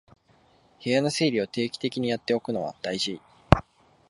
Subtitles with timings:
[0.83, 3.21] 部屋の整理を定期的にやっておくのは大事